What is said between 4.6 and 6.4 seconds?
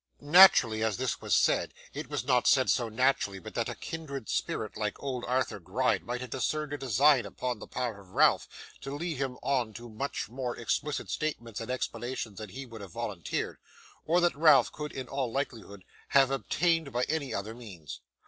like old Arthur Gride might have